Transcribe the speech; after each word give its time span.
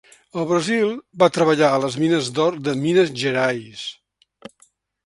Al 0.43 0.45
Brasil 0.51 0.95
va 1.23 1.27
treballar 1.35 1.69
a 1.75 1.83
les 1.85 1.99
mines 2.05 2.33
d'or 2.39 2.59
de 2.69 2.75
Minas 2.87 3.17
Gerais. 3.27 3.87